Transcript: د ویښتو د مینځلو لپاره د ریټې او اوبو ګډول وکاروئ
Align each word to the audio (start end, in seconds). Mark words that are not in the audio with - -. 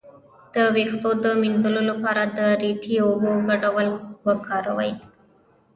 د 0.53 0.55
ویښتو 0.75 1.09
د 1.23 1.25
مینځلو 1.41 1.81
لپاره 1.89 2.23
د 2.37 2.39
ریټې 2.61 2.93
او 3.03 3.07
اوبو 3.11 3.31
ګډول 3.49 3.87
وکاروئ 4.25 4.91